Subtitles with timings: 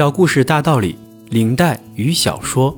[0.00, 0.96] 小故事大道理：
[1.28, 2.74] 领带与小说。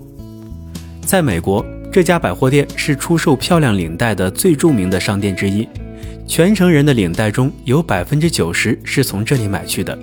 [1.03, 5.69] 在美国，这家百货店是出售漂亮领带的最著名的商店之一，
[6.27, 9.97] 全城人的领带中有百分之九十是从这里买去的。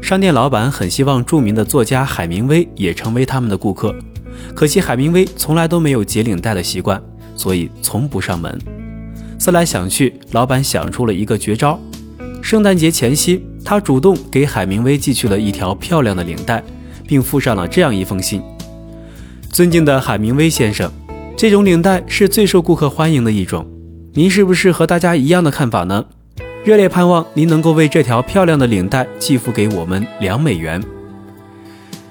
[0.00, 3.92] 商店老板很希望著名的作家海明威也成为他们的顾客，
[4.54, 7.02] 可惜海明威从来都没有解领带的习惯，
[7.34, 8.56] 所以从不上门。
[9.36, 11.80] 思来想去，老板想出了一个绝招。
[12.40, 16.62] 圣诞节前夕，他主动给海明威寄去了一条漂亮的领带，
[17.04, 18.40] 并附上了这样一封信
[19.50, 20.88] ：“尊敬的海明威先生，
[21.36, 23.66] 这种领带是最受顾客欢迎的一种，
[24.14, 26.04] 您是不是和大家一样的看法呢？
[26.64, 30.80] 热烈盼望您能够为这条漂亮的领带寄付给我们两美元。”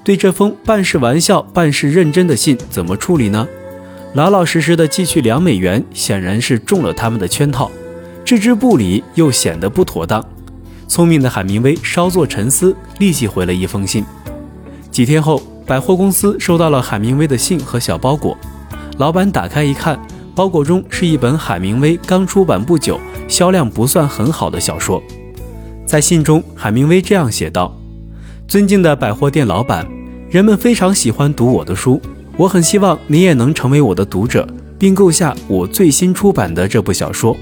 [0.03, 3.47] 对这封半是玩笑、半是认真的信怎么处理呢？
[4.13, 7.72] 老老实实的寄去两美元，显然是中了他们的圈套。
[8.25, 10.22] 置之不理又显得不妥当。
[10.88, 14.05] 聪明的海明威稍作沉思，立即回了一封信。
[14.91, 18.38] 几天后，百货公司收到了海明威的信和小包裹。
[18.97, 20.00] 老板打开一看，
[20.33, 25.02] 包裹中是一本海明威刚出版不久、销量不算很好的小说。
[25.86, 27.75] 在信中，海明威这样写道
[28.47, 29.86] ：“尊敬的百货店老板，
[30.30, 32.02] 人们非常喜欢读我的书，
[32.38, 34.47] 我很希望你也能成为我的读者，
[34.80, 37.36] 并购下我最新出版的这部小说。”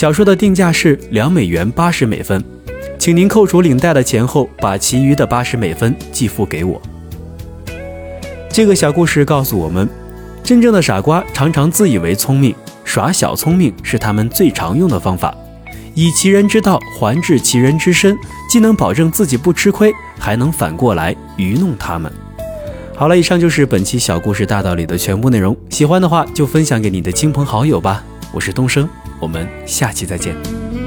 [0.00, 2.42] 小说的定价是两美元八十美分，
[2.98, 6.80] 请您扣除领带的钱后，把其余的八十美分寄付给我。
[8.48, 9.86] 这个小故事告诉我们，
[10.42, 15.34] 真正的傻瓜常常自以为聪明，耍小聪明是他们最常用的方法，
[15.94, 18.16] 以其人之道还治其人之身，
[18.48, 22.10] 既能保证自己不吃亏，还能反过来愚弄他们。
[22.96, 28.02] 好了，以上就是本期小故事大道理的全部内容，喜欢的话就分享给你的亲朋好友吧。
[28.32, 28.88] 我是东升。
[29.20, 30.79] 我们下期再见。